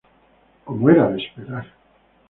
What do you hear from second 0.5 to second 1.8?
Como era de esperar